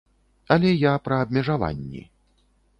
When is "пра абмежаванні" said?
1.09-2.03